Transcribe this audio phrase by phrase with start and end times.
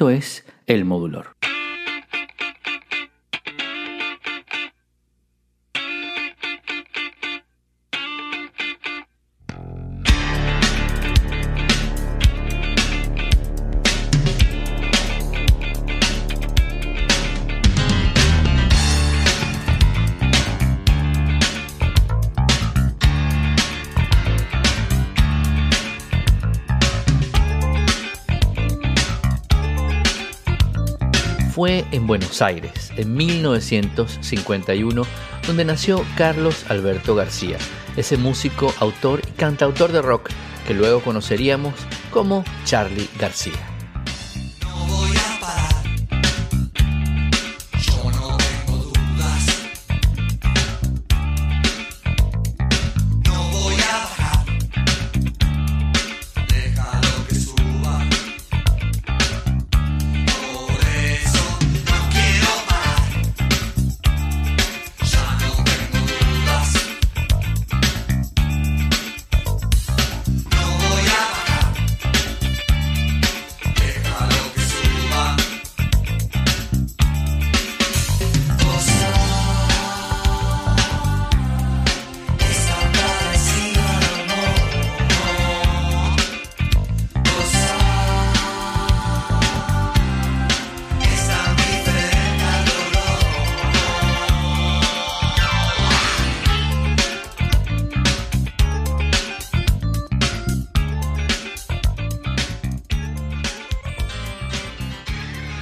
[0.00, 1.39] Esto es El Modulor.
[31.92, 35.02] En Buenos Aires, en 1951,
[35.46, 37.58] donde nació Carlos Alberto García,
[37.96, 40.30] ese músico, autor y cantautor de rock
[40.66, 41.74] que luego conoceríamos
[42.10, 43.79] como Charlie García.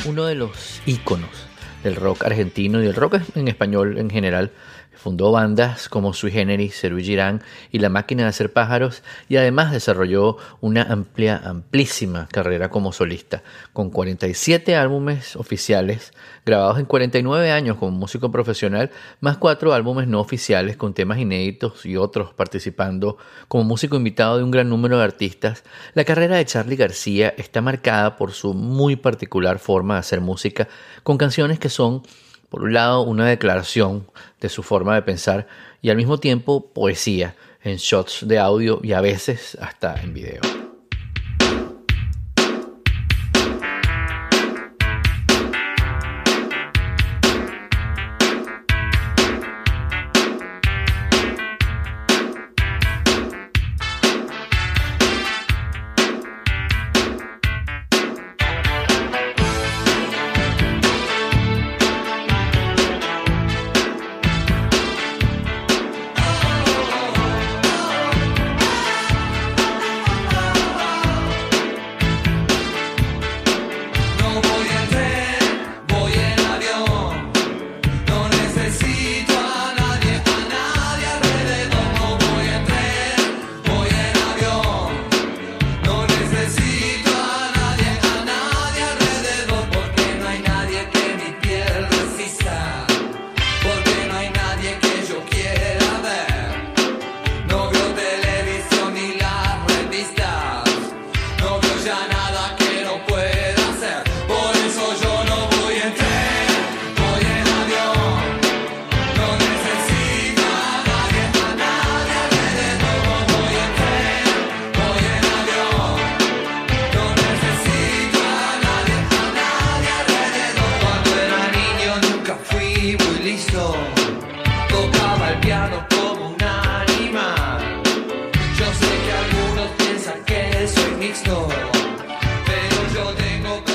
[0.09, 1.31] Uno de los íconos
[1.85, 4.51] del rock argentino y del rock en español en general
[4.99, 9.71] Fundó bandas como Sui Generis, Cerú Girán y La Máquina de Hacer Pájaros y además
[9.71, 16.13] desarrolló una amplia, amplísima carrera como solista, con 47 álbumes oficiales
[16.45, 21.87] grabados en 49 años como músico profesional, más cuatro álbumes no oficiales con temas inéditos
[21.87, 25.63] y otros participando como músico invitado de un gran número de artistas.
[25.95, 30.67] La carrera de Charlie García está marcada por su muy particular forma de hacer música,
[31.05, 32.03] con canciones que son
[32.49, 34.07] por un lado, una declaración
[34.41, 35.47] de su forma de pensar
[35.83, 40.58] y al mismo tiempo poesía en shots de audio y a veces hasta en video.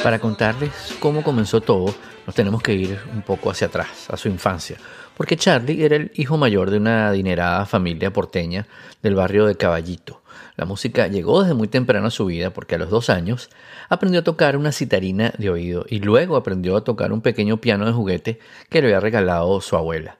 [0.04, 1.96] Para contarles cómo comenzó todo,
[2.28, 4.76] nos tenemos que ir un poco hacia atrás, a su infancia,
[5.16, 8.68] porque Charlie era el hijo mayor de una adinerada familia porteña
[9.02, 10.22] del barrio de Caballito.
[10.58, 13.50] La música llegó desde muy temprano a su vida porque a los dos años
[13.88, 17.86] aprendió a tocar una citarina de oído y luego aprendió a tocar un pequeño piano
[17.86, 18.40] de juguete
[18.70, 20.18] que le había regalado su abuela.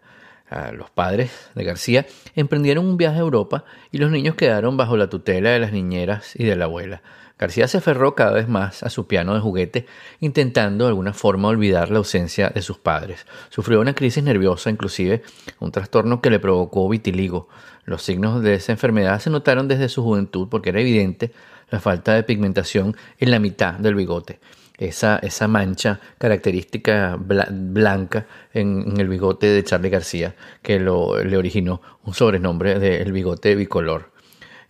[0.72, 2.06] Los padres de García
[2.36, 6.36] emprendieron un viaje a Europa y los niños quedaron bajo la tutela de las niñeras
[6.36, 7.02] y de la abuela.
[7.44, 9.86] García se aferró cada vez más a su piano de juguete,
[10.22, 13.26] intentando de alguna forma olvidar la ausencia de sus padres.
[13.50, 15.24] Sufrió una crisis nerviosa, inclusive
[15.60, 17.50] un trastorno que le provocó vitiligo.
[17.84, 21.34] Los signos de esa enfermedad se notaron desde su juventud porque era evidente
[21.70, 24.40] la falta de pigmentación en la mitad del bigote.
[24.78, 31.82] Esa, esa mancha característica blanca en, el bigote de Charlie García que lo, le originó
[32.06, 34.13] un sobrenombre del bigote bicolor.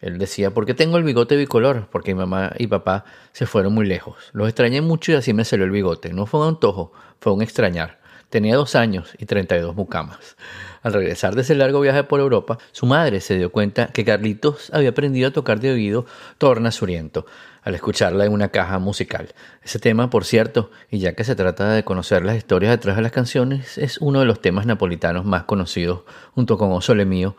[0.04, 1.88] Él decía, ¿por qué tengo el bigote bicolor?
[1.90, 4.18] Porque mi mamá y papá se fueron muy lejos.
[4.34, 6.12] Los extrañé mucho y así me salió el bigote.
[6.12, 6.92] No fue un antojo,
[7.22, 8.02] fue un extrañar.
[8.30, 10.36] Tenía dos años y 32 mucamas.
[10.82, 14.72] Al regresar de ese largo viaje por Europa, su madre se dio cuenta que Carlitos
[14.74, 16.06] había aprendido a tocar de oído
[16.38, 17.26] Torna Suriento
[17.64, 19.34] al escucharla en una caja musical.
[19.64, 23.02] Ese tema, por cierto, y ya que se trata de conocer las historias detrás de
[23.02, 26.02] las canciones, es uno de los temas napolitanos más conocidos,
[26.36, 27.32] junto con O Sole eh,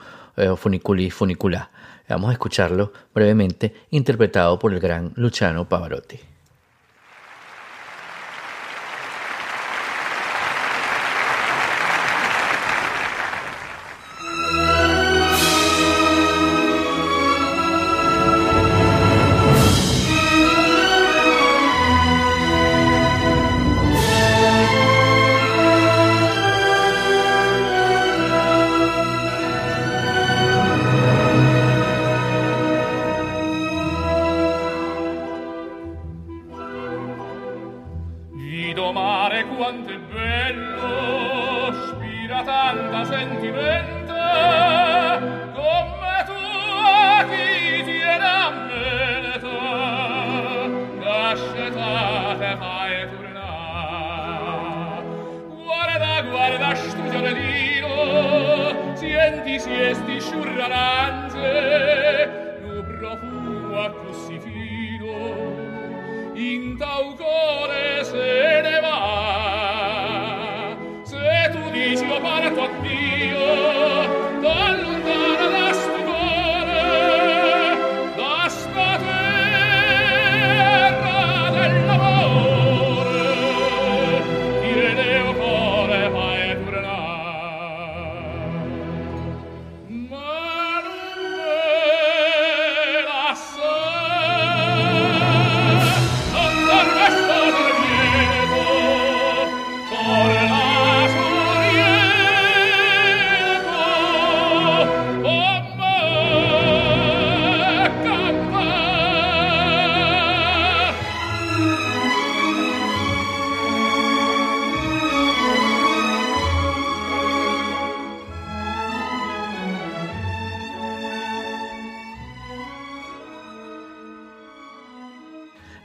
[0.57, 1.71] Funiculi Funicula.
[2.09, 6.34] Vamos a escucharlo brevemente, interpretado por el gran Luciano Pavarotti.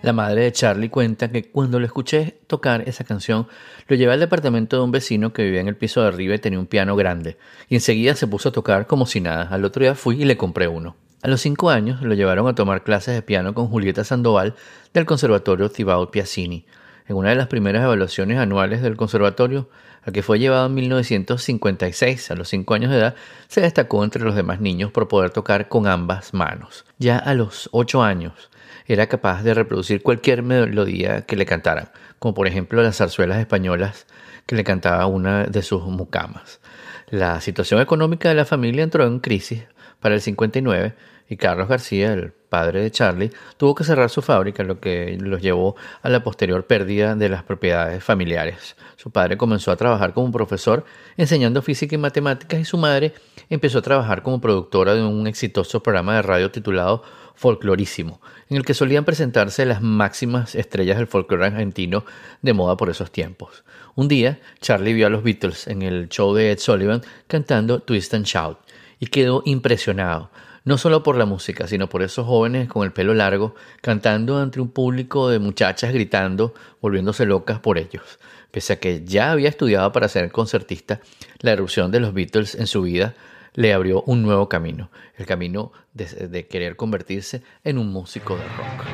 [0.09, 3.47] La madre de Charlie cuenta que cuando lo escuché tocar esa canción,
[3.87, 6.39] lo llevé al departamento de un vecino que vivía en el piso de arriba y
[6.39, 7.37] tenía un piano grande,
[7.69, 9.43] y enseguida se puso a tocar como si nada.
[9.51, 10.95] Al otro día fui y le compré uno.
[11.21, 14.55] A los cinco años lo llevaron a tomar clases de piano con Julieta Sandoval
[14.95, 16.65] del Conservatorio Thibaut Piazzini.
[17.07, 19.69] En una de las primeras evaluaciones anuales del conservatorio,
[20.03, 23.15] al que fue llevado en 1956, a los cinco años de edad,
[23.47, 26.85] se destacó entre los demás niños por poder tocar con ambas manos.
[26.97, 28.48] Ya a los ocho años,
[28.89, 34.07] era capaz de reproducir cualquier melodía que le cantaran, como por ejemplo las zarzuelas españolas
[34.47, 36.59] que le cantaba una de sus mucamas.
[37.07, 39.63] La situación económica de la familia entró en crisis
[39.99, 40.95] para el 59
[41.29, 45.39] y Carlos García, el padre de Charlie, tuvo que cerrar su fábrica, lo que los
[45.39, 48.75] llevó a la posterior pérdida de las propiedades familiares.
[48.95, 50.83] Su padre comenzó a trabajar como profesor
[51.15, 53.13] enseñando física y matemáticas y su madre
[53.51, 57.03] empezó a trabajar como productora de un exitoso programa de radio titulado
[57.35, 58.19] Folclorísimo,
[58.49, 62.03] en el que solían presentarse las máximas estrellas del folclore argentino
[62.41, 63.63] de moda por esos tiempos.
[63.95, 68.13] Un día, Charlie vio a los Beatles en el show de Ed Sullivan cantando Twist
[68.13, 68.57] and Shout
[68.99, 70.31] y quedó impresionado,
[70.65, 74.59] no solo por la música, sino por esos jóvenes con el pelo largo cantando ante
[74.59, 78.19] un público de muchachas gritando, volviéndose locas por ellos.
[78.51, 81.01] Pese a que ya había estudiado para ser concertista,
[81.41, 83.13] la erupción de los Beatles en su vida
[83.53, 88.85] le abrió un nuevo camino, el camino de, querer convertirse en un músico de rock.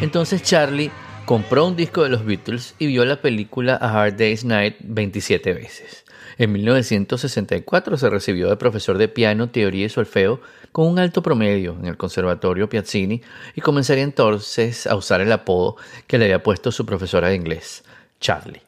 [0.00, 0.90] Entonces Charlie
[1.30, 5.52] compró un disco de los Beatles y vio la película A Hard Day's Night 27
[5.52, 6.04] veces.
[6.38, 10.40] En 1964 se recibió de profesor de piano, teoría y solfeo
[10.72, 13.22] con un alto promedio en el Conservatorio Piazzini
[13.54, 15.76] y comenzaría entonces a usar el apodo
[16.08, 17.84] que le había puesto su profesora de inglés,
[18.18, 18.62] Charlie.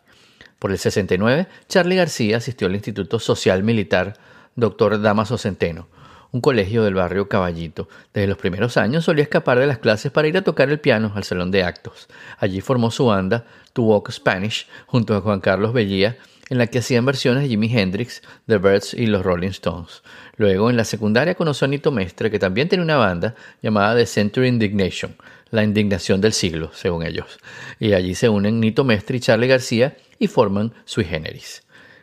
[0.60, 4.14] Por el 69, Charlie García asistió al Instituto Social Militar
[4.54, 5.00] Dr.
[5.00, 5.88] Damaso Centeno,
[6.32, 7.88] un colegio del barrio Caballito.
[8.12, 11.12] Desde los primeros años solía escapar de las clases para ir a tocar el piano
[11.14, 12.08] al salón de actos.
[12.38, 16.16] Allí formó su banda, To Walk Spanish, junto a Juan Carlos Bellía,
[16.48, 20.02] en la que hacían versiones de Jimi Hendrix, The Birds y los Rolling Stones.
[20.36, 24.06] Luego, en la secundaria conoció a Nito Mestre, que también tenía una banda llamada The
[24.06, 25.16] Century Indignation,
[25.50, 27.38] la indignación del siglo, según ellos.
[27.78, 31.62] Y allí se unen Nito Mestre y Charlie García y forman Sui Generis.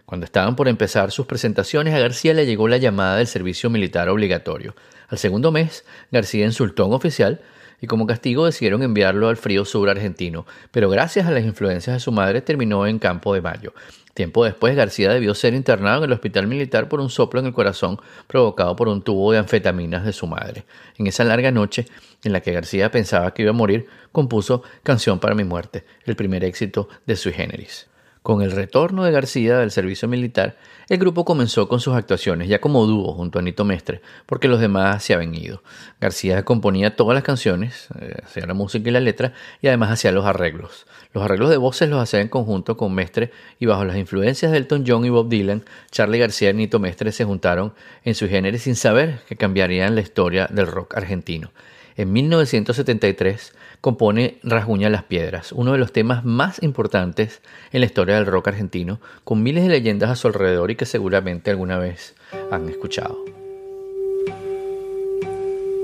[0.10, 4.10] Cuando estaban por empezar sus presentaciones, a García le llegó la llamada del servicio militar
[4.10, 4.74] obligatorio.
[5.08, 7.42] Al segundo mes, García insultó a un oficial
[7.80, 12.00] y como castigo decidieron enviarlo al frío sur argentino, pero gracias a las influencias de
[12.00, 13.76] su madre terminó en Campo de Mayo.
[14.16, 17.54] Tiempo después, García debió ser internado en el hospital militar por un soplo en el
[17.54, 20.66] corazón provocado por un tubo de anfetaminas de su madre.
[20.98, 21.86] En esa larga noche,
[22.24, 26.16] en la que García pensaba que iba a morir, compuso Canción para mi muerte, el
[26.16, 27.90] primer éxito de Sui Generis.
[28.22, 30.58] Con el retorno de García del servicio militar,
[30.90, 34.60] el grupo comenzó con sus actuaciones, ya como dúo junto a Nito Mestre, porque los
[34.60, 35.64] demás se habían ido.
[36.02, 40.12] García componía todas las canciones, eh, hacía la música y la letra, y además hacía
[40.12, 40.86] los arreglos.
[41.14, 44.58] Los arreglos de voces los hacía en conjunto con Mestre, y bajo las influencias de
[44.58, 47.74] Elton John y Bob Dylan, Charlie García y Nito Mestre se juntaron
[48.04, 51.52] en su género sin saber que cambiarían la historia del rock argentino.
[52.00, 57.42] En 1973, compone Rasguña las Piedras, uno de los temas más importantes
[57.74, 60.86] en la historia del rock argentino, con miles de leyendas a su alrededor y que
[60.86, 62.16] seguramente alguna vez
[62.52, 63.18] han escuchado.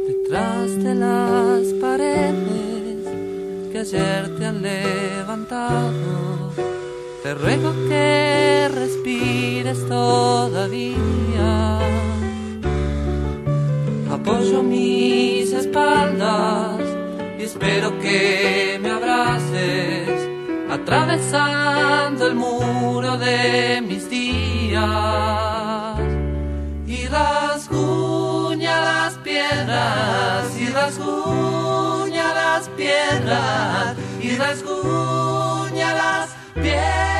[0.07, 3.09] Detrás de las paredes
[3.73, 6.53] que ayer te han levantado,
[7.23, 10.95] te ruego que respires todavía.
[14.25, 16.81] Apoyo mis espaldas
[17.37, 20.27] espero que me abraces
[20.67, 24.83] atravesando el muro de mis días.
[26.87, 37.14] Y rasguña las piedras y rasguña las piedras y rasguña las piedras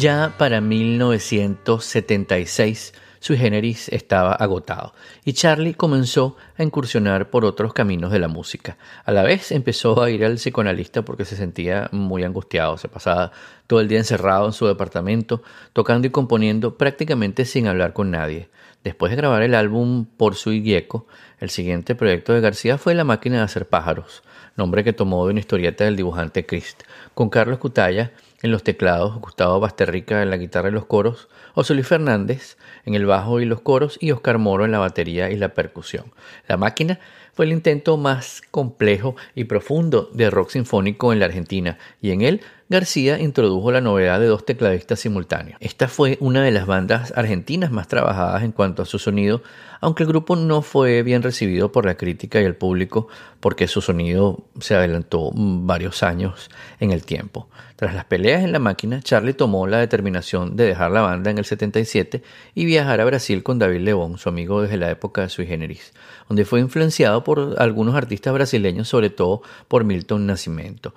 [0.00, 4.94] Ya para 1976 su generis estaba agotado
[5.26, 8.78] y Charlie comenzó a incursionar por otros caminos de la música.
[9.04, 13.32] A la vez empezó a ir al psicoanalista porque se sentía muy angustiado, se pasaba
[13.66, 15.42] todo el día encerrado en su departamento,
[15.74, 18.48] tocando y componiendo prácticamente sin hablar con nadie.
[18.82, 21.06] Después de grabar el álbum Por su Gieco,
[21.40, 24.22] el siguiente proyecto de García fue La máquina de hacer pájaros,
[24.56, 29.20] nombre que tomó de una historieta del dibujante Christ, con Carlos Cutaya en los teclados,
[29.20, 33.60] Gustavo Basterrica en la guitarra y los coros, José Fernández en el bajo y los
[33.60, 36.12] coros y Oscar Moro en la batería y la percusión.
[36.48, 36.98] La máquina
[37.32, 42.22] fue el intento más complejo y profundo de rock sinfónico en la Argentina y en
[42.22, 42.40] él
[42.70, 45.58] García introdujo la novedad de dos tecladistas simultáneos.
[45.60, 49.42] Esta fue una de las bandas argentinas más trabajadas en cuanto a su sonido,
[49.80, 53.08] aunque el grupo no fue bien recibido por la crítica y el público
[53.40, 57.48] porque su sonido se adelantó varios años en el tiempo.
[57.74, 61.38] Tras las peleas en la máquina, Charlie tomó la determinación de dejar la banda en
[61.40, 62.22] el 77
[62.54, 65.92] y viajar a Brasil con David León, su amigo desde la época de Sui Generis,
[66.28, 70.94] donde fue influenciado por algunos artistas brasileños, sobre todo por Milton Nascimento.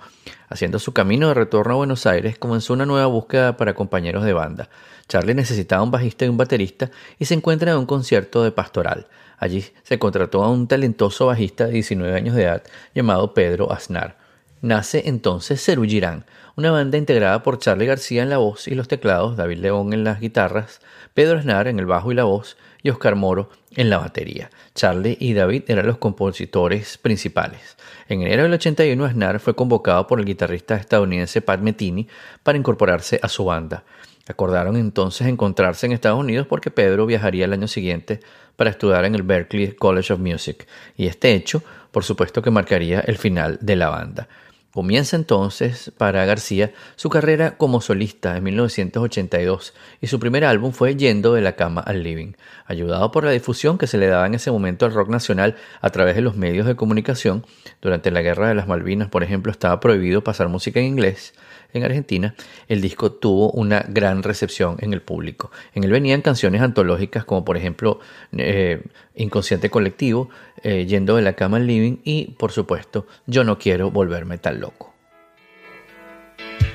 [0.48, 4.32] Haciendo su camino de retorno a Buenos Aires, comenzó una nueva búsqueda para compañeros de
[4.32, 4.68] banda.
[5.08, 9.08] Charlie necesitaba un bajista y un baterista y se encuentra en un concierto de pastoral.
[9.38, 12.62] Allí se contrató a un talentoso bajista de 19 años de edad
[12.94, 14.16] llamado Pedro Aznar.
[14.62, 16.24] Nace entonces Cerú Girán,
[16.56, 20.04] una banda integrada por Charlie García en la voz y los teclados, David León en
[20.04, 20.80] las guitarras,
[21.12, 24.50] Pedro Aznar en el bajo y la voz y Oscar Moro en la batería.
[24.74, 27.76] Charlie y David eran los compositores principales.
[28.08, 32.06] En enero del 81 Aznar fue convocado por el guitarrista estadounidense Pat Metini
[32.42, 33.82] para incorporarse a su banda.
[34.28, 38.20] Acordaron entonces encontrarse en Estados Unidos porque Pedro viajaría el año siguiente
[38.56, 43.00] para estudiar en el Berklee College of Music, y este hecho, por supuesto, que marcaría
[43.00, 44.28] el final de la banda.
[44.74, 50.96] Comienza entonces para García su carrera como solista en 1982 y su primer álbum fue
[50.96, 52.32] Yendo de la cama al living,
[52.66, 55.90] ayudado por la difusión que se le daba en ese momento al rock nacional a
[55.90, 57.46] través de los medios de comunicación.
[57.80, 61.34] Durante la Guerra de las Malvinas, por ejemplo, estaba prohibido pasar música en inglés
[61.74, 62.34] en Argentina,
[62.68, 65.50] el disco tuvo una gran recepción en el público.
[65.74, 68.00] En él venían canciones antológicas como por ejemplo
[68.36, 68.82] eh,
[69.14, 70.30] Inconsciente Colectivo,
[70.62, 74.60] eh, Yendo de la cama al living y por supuesto Yo no quiero volverme tan
[74.60, 74.94] loco.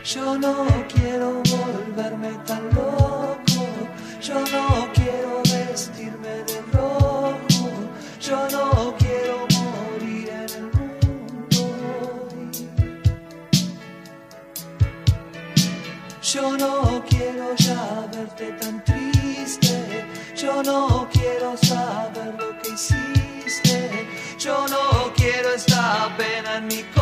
[0.03, 3.39] Yo no quiero volverme tan loco,
[4.22, 4.59] yo no
[17.50, 25.53] quiero ya verte tan triste, yo no quiero saber lo que hiciste, yo no quiero
[25.53, 26.99] esta pena en mi corazón.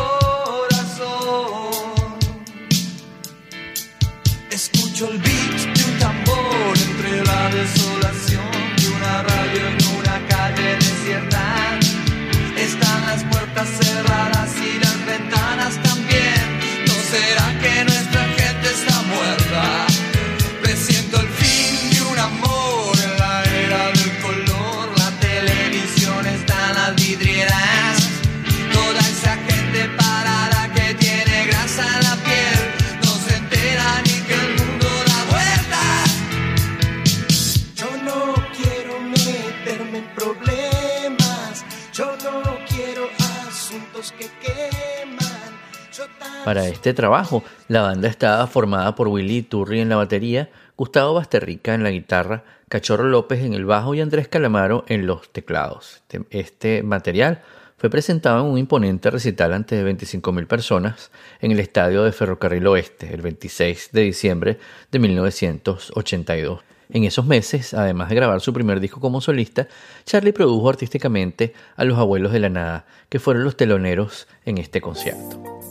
[46.48, 51.74] Para este trabajo, la banda estaba formada por Willy Turri en la batería, Gustavo Basterrica
[51.74, 56.00] en la guitarra, Cachorro López en el bajo y Andrés Calamaro en los teclados.
[56.08, 57.42] Este, este material
[57.76, 61.10] fue presentado en un imponente recital ante 25.000 personas
[61.42, 64.58] en el estadio de Ferrocarril Oeste el 26 de diciembre
[64.90, 66.60] de 1982.
[66.88, 69.68] En esos meses, además de grabar su primer disco como solista,
[70.06, 74.80] Charlie produjo artísticamente a Los Abuelos de la Nada, que fueron los teloneros en este
[74.80, 75.67] concierto.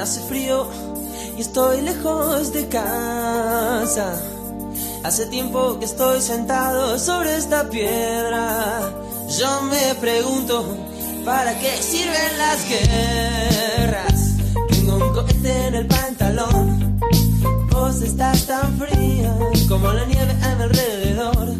[0.00, 0.66] Hace frío
[1.36, 4.18] y estoy lejos de casa.
[5.04, 8.80] Hace tiempo que estoy sentado sobre esta piedra.
[9.38, 10.64] Yo me pregunto,
[11.26, 14.36] ¿para qué sirven las guerras?
[14.70, 16.98] Tengo un cohete en el pantalón.
[17.70, 19.36] Vos estás tan fría
[19.68, 21.54] como la nieve a mi alrededor.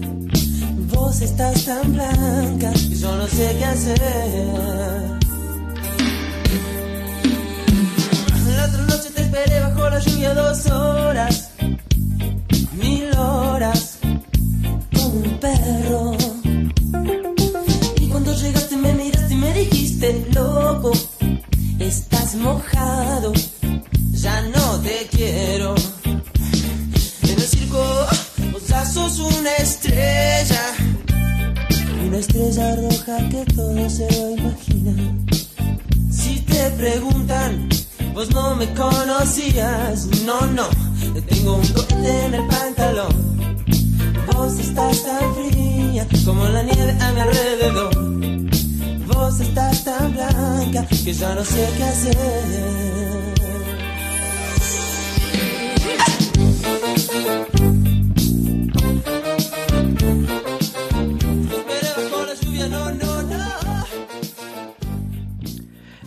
[0.95, 5.20] Vos estás tan blanca que yo no sé qué hacer.
[9.31, 11.51] Esperé bajo la lluvia dos horas,
[12.73, 13.99] mil horas,
[14.93, 16.17] como un perro.
[18.01, 20.91] Y cuando llegaste me miraste y me dijiste, loco,
[21.79, 23.33] estás mojado,
[24.11, 25.77] ya no te quiero.
[26.05, 27.85] En el circo
[28.53, 30.65] vos ya sos una estrella,
[32.05, 34.93] una estrella roja que todo se lo imagina.
[36.11, 37.69] Si te preguntan,
[38.15, 40.69] vos no me conocías, no, no,
[41.29, 43.31] tengo un cohete en el pantalón.
[44.33, 47.95] Vos estás tan fría como la nieve a mi alrededor.
[49.07, 53.31] Vos estás tan blanca que ya no sé qué hacer.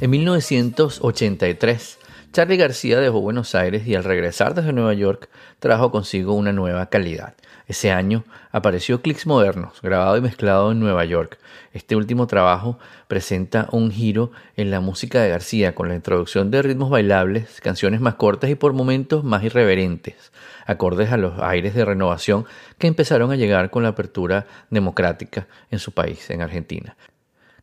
[0.04, 1.98] En 1983,
[2.34, 6.88] Charlie García dejó Buenos Aires y al regresar desde Nueva York trajo consigo una nueva
[6.88, 7.36] calidad.
[7.68, 11.40] Ese año apareció Clicks Modernos, grabado y mezclado en Nueva York.
[11.72, 16.62] Este último trabajo presenta un giro en la música de García con la introducción de
[16.62, 20.34] ritmos bailables, canciones más cortas y por momentos más irreverentes,
[20.66, 22.46] acordes a los aires de renovación
[22.78, 26.98] que empezaron a llegar con la apertura democrática en su país, en Argentina.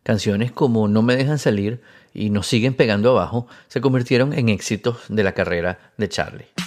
[0.03, 1.81] Canciones como No me dejan salir
[2.13, 6.60] y Nos siguen pegando abajo se convirtieron en éxitos de la carrera de Charlie.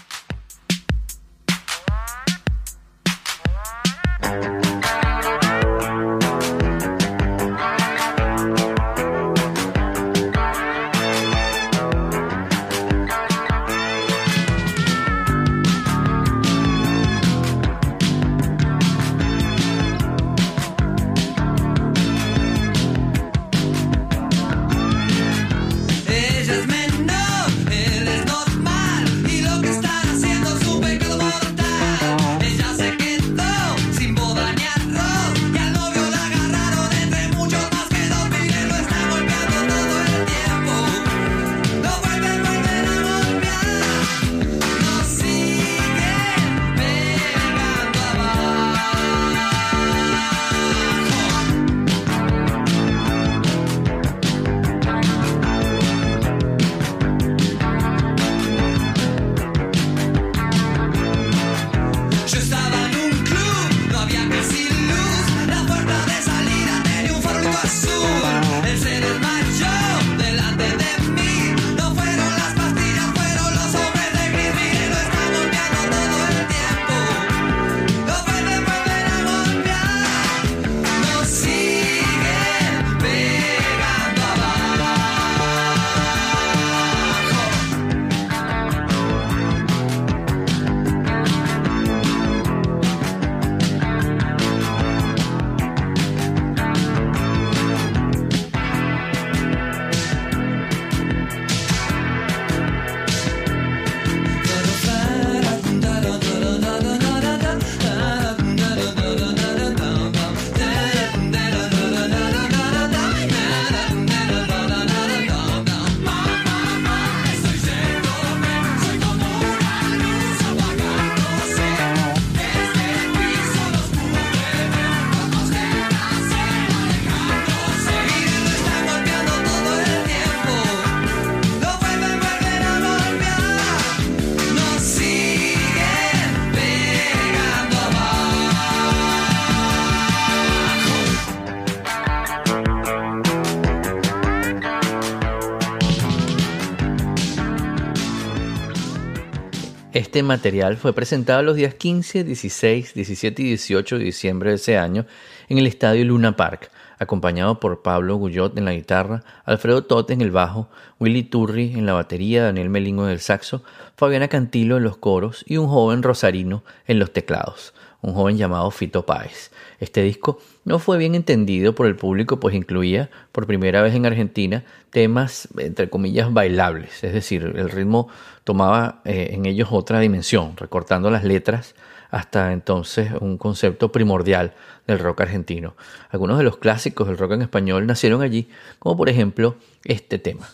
[150.14, 154.78] Este material fue presentado los días 15, 16, 17 y 18 de diciembre de ese
[154.78, 155.06] año
[155.48, 160.20] en el estadio Luna Park, acompañado por Pablo Guyot en la guitarra, Alfredo Tot en
[160.20, 160.68] el bajo,
[161.00, 163.64] Willy Turri en la batería, Daniel Melingo en el saxo,
[163.96, 168.70] Fabiana Cantilo en los coros y un joven rosarino en los teclados, un joven llamado
[168.70, 169.50] Fito Páez.
[169.80, 174.06] Este disco no fue bien entendido por el público pues incluía por primera vez en
[174.06, 178.08] Argentina temas entre comillas bailables, es decir, el ritmo
[178.44, 181.74] tomaba eh, en ellos otra dimensión, recortando las letras
[182.10, 184.54] hasta entonces un concepto primordial
[184.86, 185.74] del rock argentino.
[186.10, 190.48] Algunos de los clásicos del rock en español nacieron allí, como por ejemplo este tema.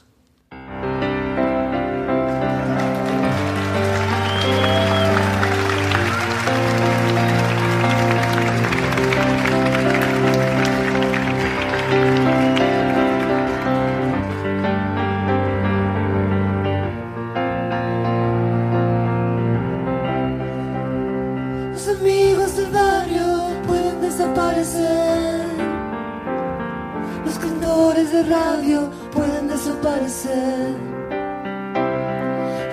[30.20, 30.76] Desaparecer.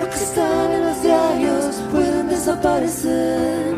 [0.00, 3.76] Los que están en los diarios pueden desaparecer.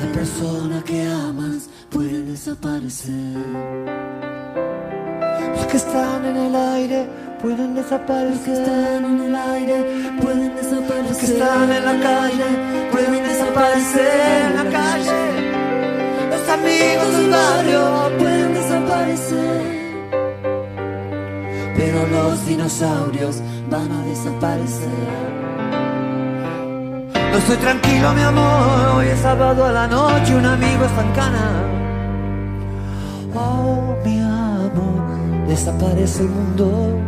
[0.00, 3.36] La persona que amas puede desaparecer.
[5.56, 7.06] Los que están en el aire
[7.40, 8.30] pueden desaparecer.
[8.30, 9.84] Los que están en el aire
[10.20, 11.08] pueden desaparecer.
[11.08, 15.54] Los que están en la calle pueden desaparecer en la calle.
[16.30, 18.43] Los amigos del barrio pueden
[22.10, 23.40] Los dinosaurios
[23.70, 24.88] van a desaparecer.
[27.32, 28.96] No estoy tranquilo, mi amor.
[28.96, 31.50] Hoy es sábado a la noche, un amigo está en cana.
[33.34, 37.00] Oh, mi amor, desaparece el mundo.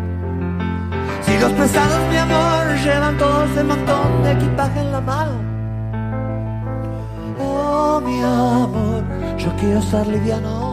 [1.23, 5.33] Si los pesados, mi amor, llevan todo ese montón de equipaje en la mano.
[7.39, 9.05] Oh, mi amor,
[9.37, 10.66] yo quiero estar liviano.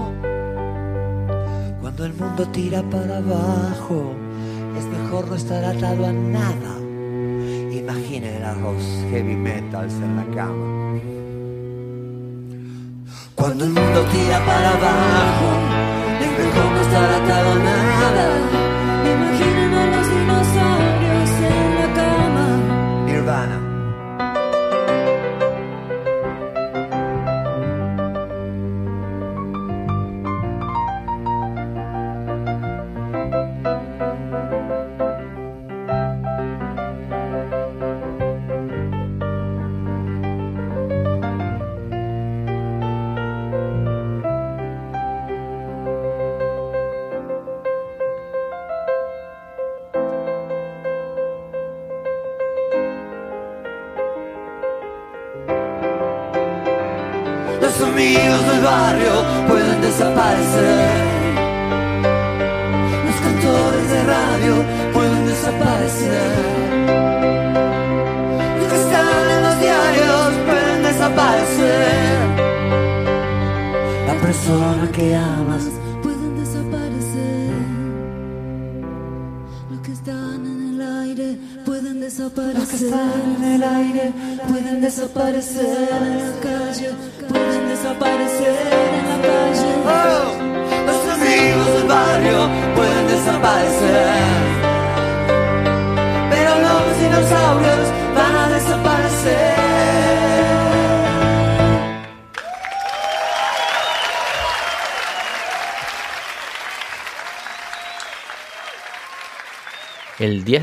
[2.04, 4.12] Cuando el mundo tira para abajo,
[4.78, 6.78] es mejor no estar atado a nada.
[7.72, 11.00] Imaginen a los heavy metals en la cama.
[13.36, 15.48] Cuando el mundo tira para abajo,
[16.20, 18.62] es mejor no estar atado a nada.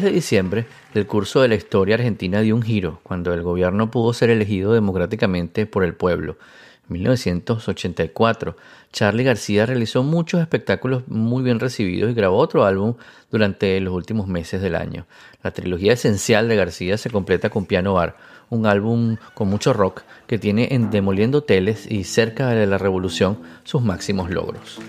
[0.00, 3.90] 10 de diciembre, el curso de la historia argentina dio un giro cuando el gobierno
[3.90, 6.38] pudo ser elegido democráticamente por el pueblo.
[6.88, 8.56] En 1984,
[8.92, 12.94] Charlie García realizó muchos espectáculos muy bien recibidos y grabó otro álbum
[13.30, 15.06] durante los últimos meses del año.
[15.42, 18.16] La trilogía esencial de García se completa con Piano Bar,
[18.48, 23.38] un álbum con mucho rock que tiene en Demoliendo Hoteles y Cerca de la Revolución
[23.64, 24.80] sus máximos logros.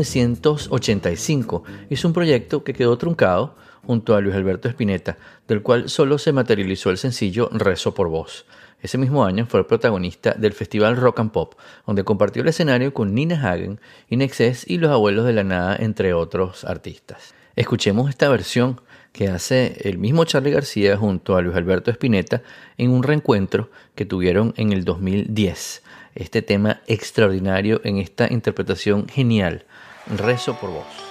[0.00, 6.18] 1985 hizo un proyecto que quedó truncado junto a Luis Alberto Spinetta, del cual solo
[6.18, 8.46] se materializó el sencillo Rezo por Voz.
[8.82, 11.54] Ese mismo año fue el protagonista del Festival Rock and Pop,
[11.86, 16.14] donde compartió el escenario con Nina Hagen, Inexcess y Los Abuelos de la Nada, entre
[16.14, 17.34] otros artistas.
[17.56, 18.80] Escuchemos esta versión
[19.12, 22.42] que hace el mismo Charlie García junto a Luis Alberto Spinetta
[22.78, 25.82] en un reencuentro que tuvieron en el 2010.
[26.14, 29.66] Este tema extraordinario en esta interpretación genial,
[30.10, 31.09] Rezo por Voz.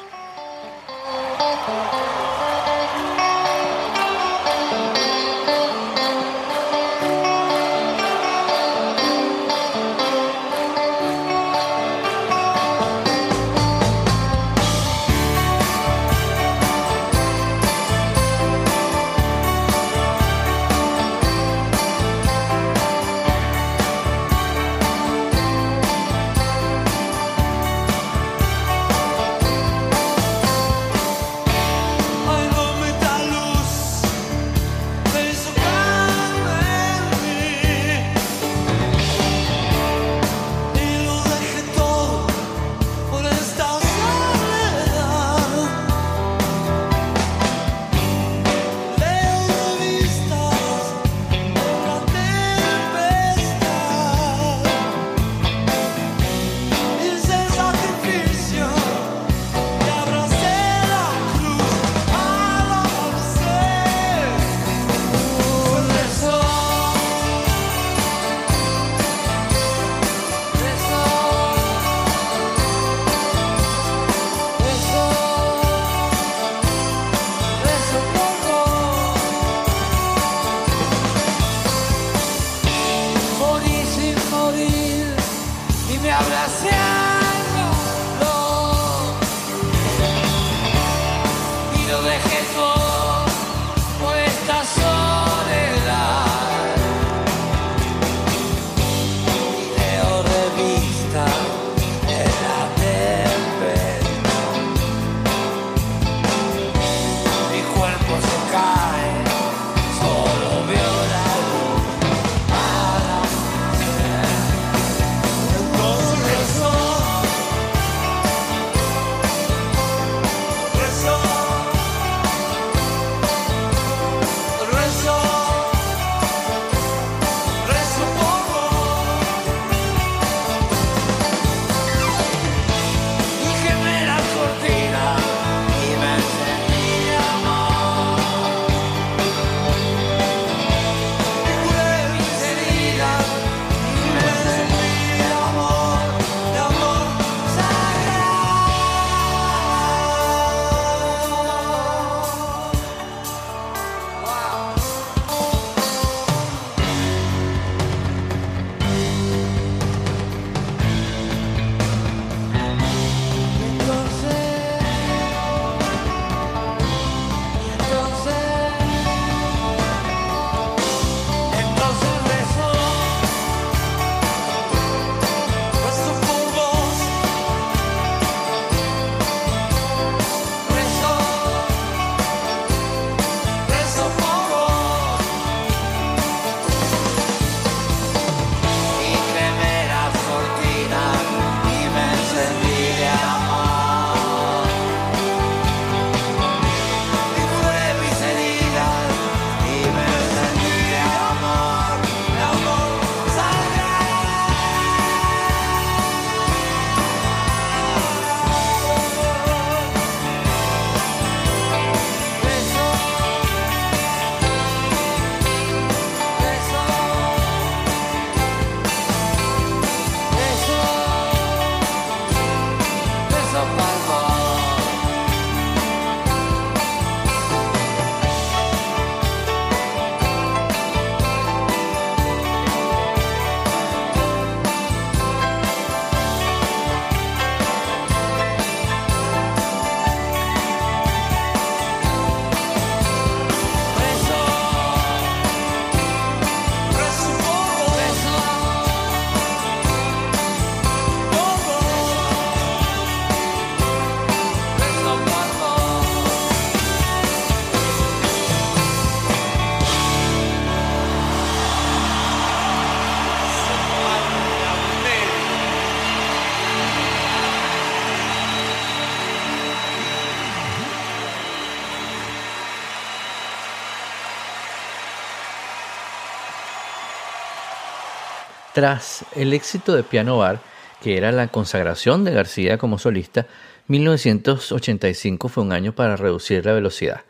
[278.80, 280.62] Tras el éxito de Piano Bar,
[281.02, 283.46] que era la consagración de García como solista,
[283.88, 287.24] 1985 fue un año para reducir la velocidad.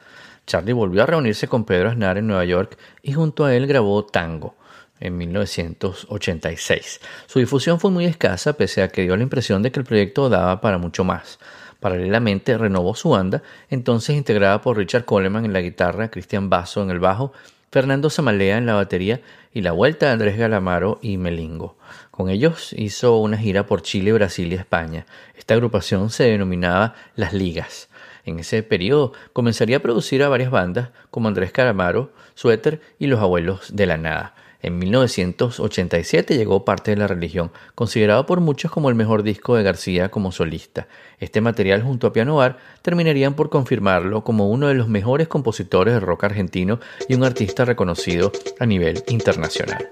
[0.46, 4.06] Charlie volvió a reunirse con Pedro Aznar en Nueva York y junto a él grabó
[4.06, 4.58] Tango
[5.00, 7.02] en 1986.
[7.26, 10.30] Su difusión fue muy escasa pese a que dio la impresión de que el proyecto
[10.30, 11.40] daba para mucho más.
[11.80, 16.92] Paralelamente renovó su banda, entonces integrada por Richard Coleman en la guitarra, Cristian Basso en
[16.92, 17.34] el bajo,
[17.72, 19.22] Fernando Samalea en la batería
[19.54, 21.78] y la vuelta de Andrés Galamaro y Melingo.
[22.12, 25.06] Con ellos hizo una gira por Chile, Brasil y España.
[25.36, 27.90] Esta agrupación se denominaba Las Ligas.
[28.26, 33.20] En ese periodo comenzaría a producir a varias bandas como Andrés Calamaro, Suéter y Los
[33.20, 34.36] Abuelos de la Nada.
[34.62, 39.64] En 1987 llegó Parte de la Religión, considerado por muchos como el mejor disco de
[39.64, 40.88] García como solista.
[41.20, 45.94] Este material junto a Piano Bar terminarían por confirmarlo como uno de los mejores compositores
[45.94, 49.90] de rock argentino y un artista reconocido a nivel internacional.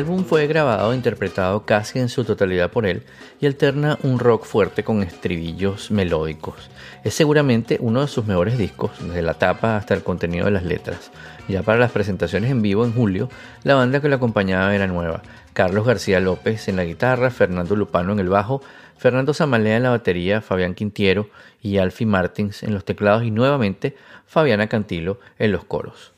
[0.00, 3.02] Álbum fue grabado e interpretado casi en su totalidad por él
[3.38, 6.70] y alterna un rock fuerte con estribillos melódicos.
[7.04, 10.64] Es seguramente uno de sus mejores discos, desde la tapa hasta el contenido de las
[10.64, 11.10] letras.
[11.48, 13.28] Ya para las presentaciones en vivo en julio,
[13.62, 15.20] la banda que lo acompañaba era nueva.
[15.52, 18.62] Carlos García López en la guitarra, Fernando Lupano en el bajo,
[18.96, 21.28] Fernando Zamalea en la batería, Fabián Quintiero
[21.60, 23.96] y Alfie Martins en los teclados y nuevamente
[24.26, 26.12] Fabiana Cantilo en los coros.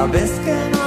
[0.00, 0.79] Sabes que no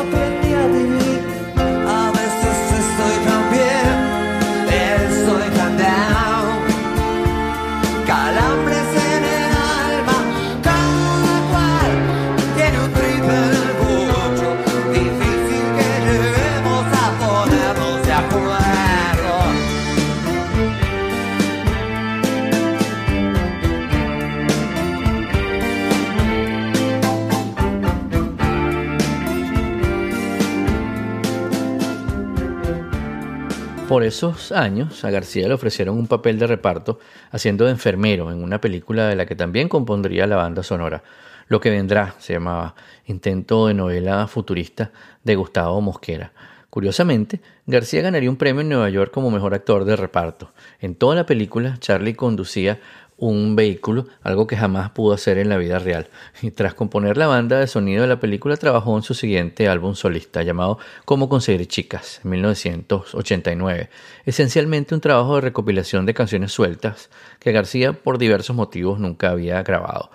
[34.04, 37.00] Esos años, a García le ofrecieron un papel de reparto
[37.32, 41.04] haciendo de enfermero en una película de la que también compondría la banda sonora.
[41.48, 42.76] Lo que vendrá se llamaba
[43.06, 44.92] Intento de novela futurista
[45.24, 46.34] de Gustavo Mosquera.
[46.70, 50.52] Curiosamente, García ganaría un premio en Nueva York como mejor actor de reparto.
[50.80, 52.82] En toda la película, Charlie conducía
[53.30, 56.10] un vehículo, algo que jamás pudo hacer en la vida real.
[56.42, 59.96] Y tras componer la banda de sonido de la película, trabajó en su siguiente álbum
[59.96, 63.90] solista llamado Cómo conseguir chicas, en 1989.
[64.26, 67.10] Esencialmente un trabajo de recopilación de canciones sueltas
[67.40, 70.12] que García, por diversos motivos, nunca había grabado.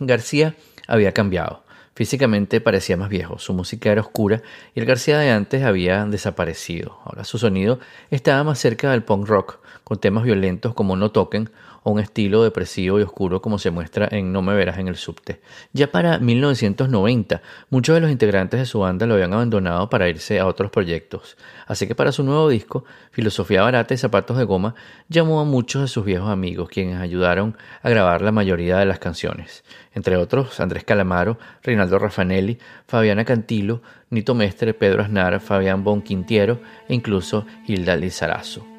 [0.00, 0.54] García
[0.86, 1.64] había cambiado.
[1.96, 4.42] Físicamente parecía más viejo, su música era oscura
[4.74, 6.98] y el García de antes había desaparecido.
[7.04, 7.78] Ahora su sonido
[8.10, 11.50] estaba más cerca del punk rock, con temas violentos como No Toquen
[11.84, 14.96] o un estilo depresivo y oscuro como se muestra en No me verás en el
[14.96, 15.40] subte.
[15.72, 20.40] Ya para 1990, muchos de los integrantes de su banda lo habían abandonado para irse
[20.40, 24.74] a otros proyectos, así que para su nuevo disco, Filosofía Barata y Zapatos de Goma,
[25.08, 28.98] llamó a muchos de sus viejos amigos, quienes ayudaron a grabar la mayoría de las
[28.98, 29.62] canciones,
[29.94, 32.58] entre otros Andrés Calamaro, Reinaldo Raffanelli,
[32.88, 38.73] Fabiana Cantilo, Nito Mestre, Pedro Aznar, Fabián Bonquintiero e incluso Hilda Lizarazo.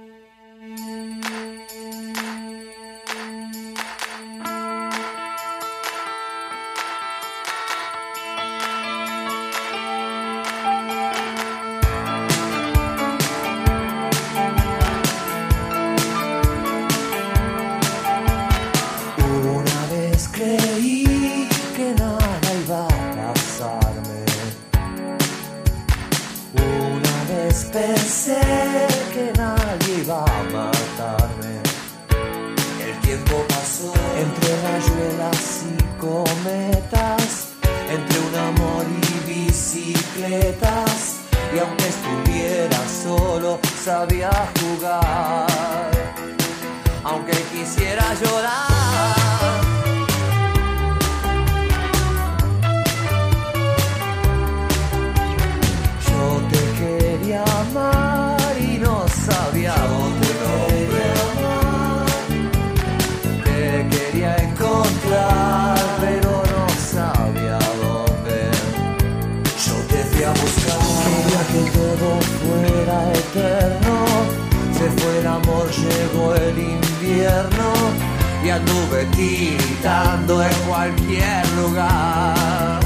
[78.45, 82.79] Y anduve tiritando en cualquier lugar.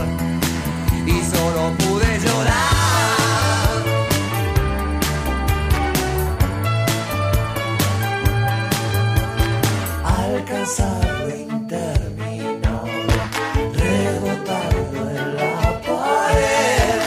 [1.06, 2.70] Y solo pude llorar.
[10.06, 13.16] Alcanzar lo interminable,
[13.76, 17.02] rebotando en la pared,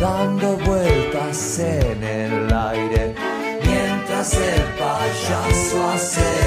[0.00, 3.14] dando vueltas en el aire,
[3.66, 6.37] mientras el payaso hace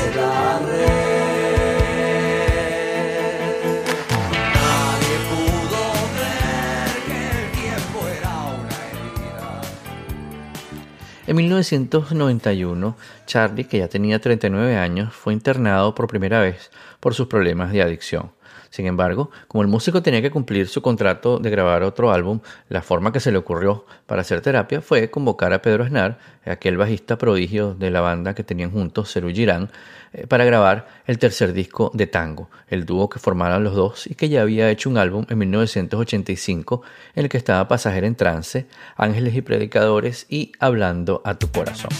[11.41, 16.69] 1991, Charlie, que ya tenía 39 años, fue internado por primera vez
[16.99, 18.31] por sus problemas de adicción.
[18.71, 22.81] Sin embargo, como el músico tenía que cumplir su contrato de grabar otro álbum, la
[22.81, 27.17] forma que se le ocurrió para hacer terapia fue convocar a Pedro Aznar, aquel bajista
[27.17, 29.69] prodigio de la banda que tenían juntos, Cerú Girán,
[30.13, 34.15] eh, para grabar el tercer disco de Tango, el dúo que formaron los dos y
[34.15, 36.81] que ya había hecho un álbum en 1985
[37.15, 41.91] en el que estaba Pasajera en Trance, Ángeles y Predicadores y Hablando a tu Corazón.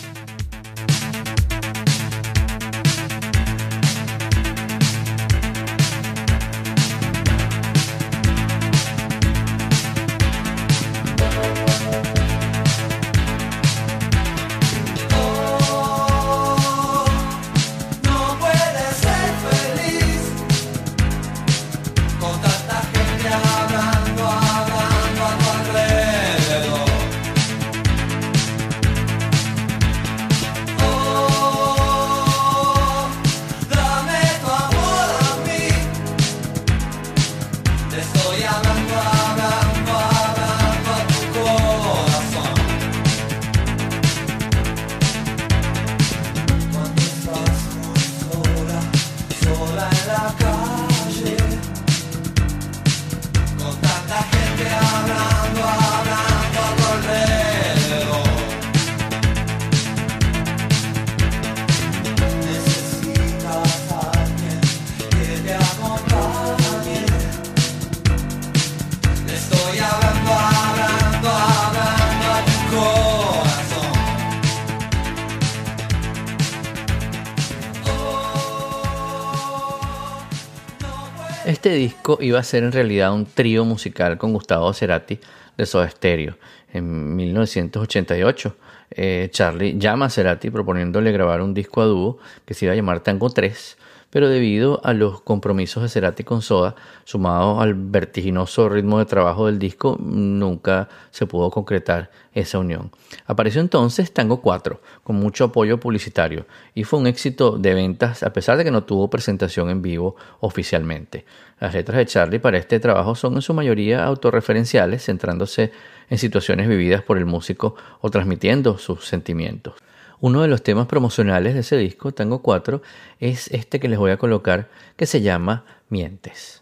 [82.21, 85.19] Iba a ser en realidad un trío musical con Gustavo Cerati
[85.57, 86.37] de Soda Stereo.
[86.73, 88.55] En 1988,
[88.91, 92.75] eh, Charlie llama a Cerati proponiéndole grabar un disco a dúo que se iba a
[92.75, 93.77] llamar Tango 3,
[94.11, 99.47] pero debido a los compromisos de Cerati con Soda, sumado al vertiginoso ritmo de trabajo
[99.47, 102.91] del disco, nunca se pudo concretar esa unión.
[103.25, 106.45] Apareció entonces Tango 4, con mucho apoyo publicitario,
[106.75, 110.15] y fue un éxito de ventas a pesar de que no tuvo presentación en vivo
[110.41, 111.25] oficialmente.
[111.59, 115.71] Las letras de Charlie para este trabajo son en su mayoría autorreferenciales, centrándose
[116.09, 119.75] en situaciones vividas por el músico o transmitiendo sus sentimientos.
[120.21, 122.83] Uno de los temas promocionales de ese disco, Tango 4,
[123.19, 126.60] es este que les voy a colocar, que se llama Mientes.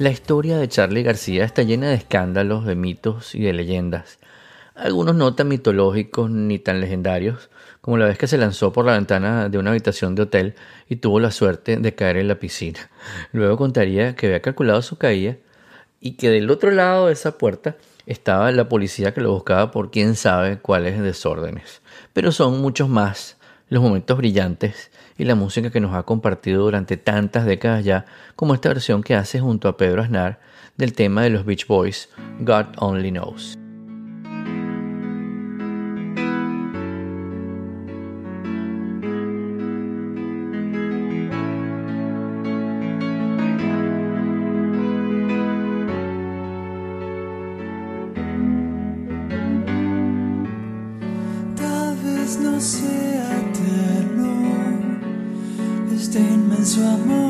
[0.00, 4.18] La historia de Charlie García está llena de escándalos, de mitos y de leyendas.
[4.74, 7.50] Algunos no tan mitológicos ni tan legendarios,
[7.82, 10.54] como la vez que se lanzó por la ventana de una habitación de hotel
[10.88, 12.88] y tuvo la suerte de caer en la piscina.
[13.32, 15.36] Luego contaría que había calculado su caída
[16.00, 17.76] y que del otro lado de esa puerta
[18.06, 21.82] estaba la policía que lo buscaba por quién sabe cuáles desórdenes.
[22.14, 23.36] Pero son muchos más
[23.68, 24.90] los momentos brillantes
[25.20, 28.06] y la música que nos ha compartido durante tantas décadas ya,
[28.36, 30.40] como esta versión que hace junto a Pedro Aznar
[30.78, 32.08] del tema de los Beach Boys,
[32.38, 33.59] God Only Knows.
[56.80, 57.29] Inmenso amor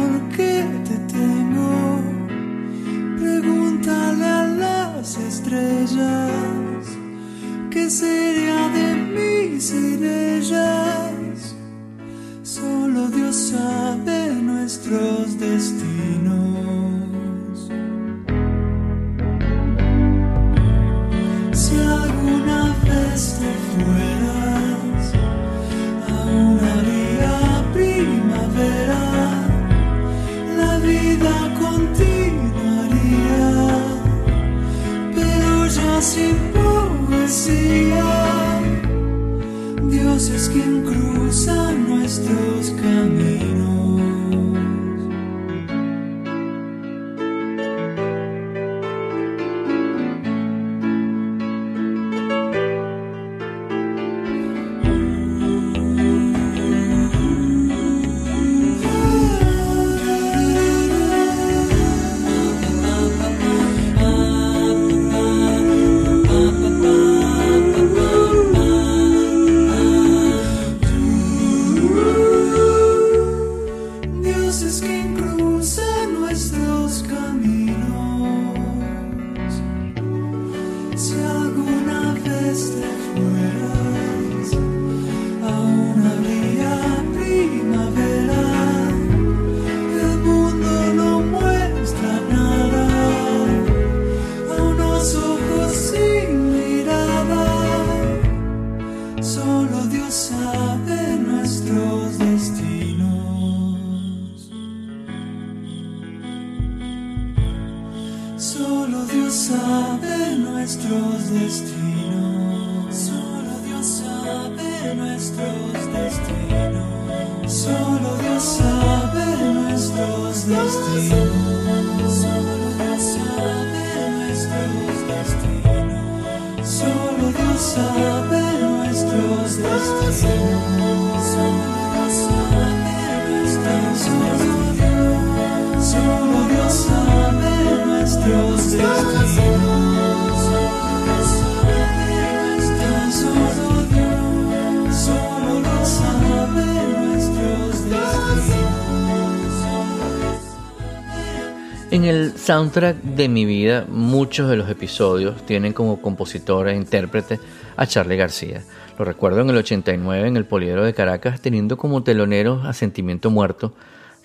[152.51, 157.39] soundtrack de mi vida, muchos de los episodios tienen como compositor e intérprete
[157.77, 158.65] a Charlie García.
[158.99, 163.31] Lo recuerdo en el 89 en el Poliedro de Caracas, teniendo como telonero a Sentimiento
[163.31, 163.73] Muerto.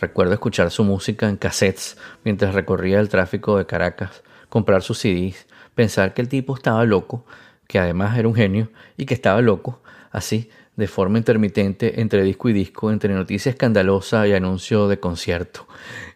[0.02, 5.46] Recuerdo escuchar su música en cassettes mientras recorría el tráfico de Caracas, comprar sus CDs,
[5.76, 7.28] pensar que el tipo estaba loco,
[7.68, 12.50] que además era un genio y que estaba loco, así, de forma intermitente entre disco
[12.50, 15.68] y disco, entre noticia escandalosa y anuncio de concierto.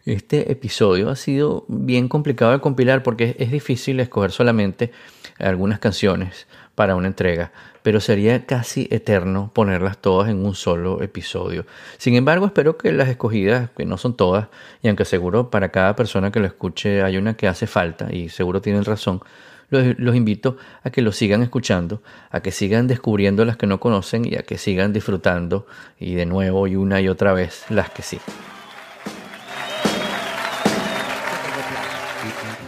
[0.04, 4.92] Este episodio ha sido bien complicado de compilar porque es difícil escoger solamente
[5.38, 7.52] algunas canciones para una entrega,
[7.82, 11.66] pero sería casi eterno ponerlas todas en un solo episodio.
[11.98, 14.48] Sin embargo, espero que las escogidas, que no son todas,
[14.82, 18.28] y aunque seguro para cada persona que lo escuche hay una que hace falta, y
[18.28, 19.22] seguro tienen razón,
[19.70, 24.24] los, invito a que lo sigan escuchando, a que sigan descubriendo las que no conocen
[24.24, 25.66] y a que sigan disfrutando
[25.98, 28.18] y de nuevo y una y otra vez las que sí.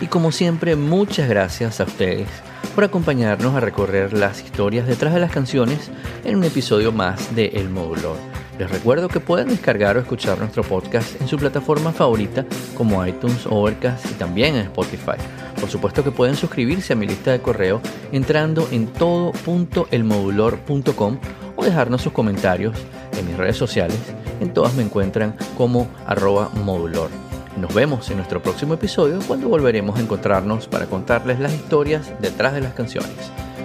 [0.00, 2.28] Y como siempre, muchas gracias a ustedes
[2.74, 5.90] por acompañarnos a recorrer las historias detrás de las canciones
[6.24, 8.31] en un episodio más de El Modulor.
[8.58, 12.44] Les recuerdo que pueden descargar o escuchar nuestro podcast en su plataforma favorita
[12.76, 15.16] como iTunes, Overcast y también en Spotify.
[15.58, 17.80] Por supuesto que pueden suscribirse a mi lista de correo
[18.12, 21.18] entrando en todo.elmodulor.com
[21.56, 22.76] o dejarnos sus comentarios
[23.18, 23.98] en mis redes sociales.
[24.40, 27.08] En todas me encuentran como arroba modulor.
[27.56, 32.52] Nos vemos en nuestro próximo episodio cuando volveremos a encontrarnos para contarles las historias detrás
[32.54, 33.12] de las canciones.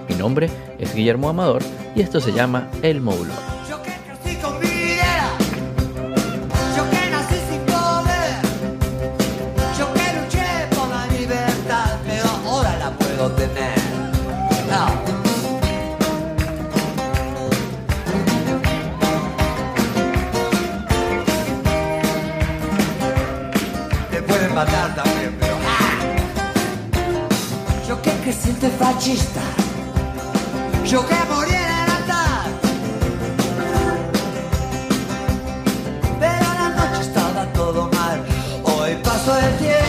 [0.07, 1.61] Mi nombre es Guillermo Amador
[1.95, 3.66] y esto se llama El Modulor.
[13.17, 13.29] No.
[24.11, 25.97] Te pueden matar también, pero ¡ah!
[27.87, 29.41] Yo que crecí entre fascista,
[30.85, 32.45] yo que morí en altar.
[36.19, 38.23] Pero la noche estaba todo mal.
[38.63, 39.86] Hoy pasó el tiempo.